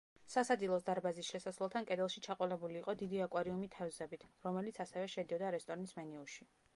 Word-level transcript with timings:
სასადილოს 0.33 0.85
დარბაზის 0.85 1.27
შესასვლელთან 1.33 1.85
კედელში 1.91 2.23
ჩაყოლებული 2.27 2.79
იყო 2.83 2.95
დიდი 3.01 3.21
აკვარიუმი 3.27 3.69
თევზებით, 3.75 4.25
რომელიც 4.47 4.81
ასევე 4.87 5.13
შედიოდა 5.17 5.53
რესტორნის 5.57 5.95
მენიუში. 6.01 6.49